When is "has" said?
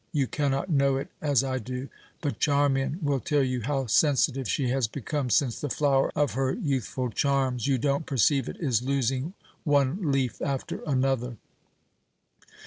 4.69-4.87